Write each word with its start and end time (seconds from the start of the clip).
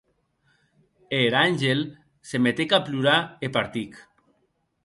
E 1.17 1.19
er 1.25 1.35
àngel 1.43 1.79
se 2.31 2.37
metec 2.47 2.71
a 2.77 2.83
plorar 2.89 3.21
e 3.49 3.55
partic. 3.59 3.91